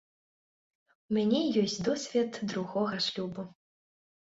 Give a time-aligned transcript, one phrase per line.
[0.99, 3.49] У мяне ёсць досвед другога шлюбу.